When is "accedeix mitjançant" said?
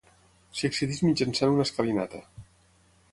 0.69-1.53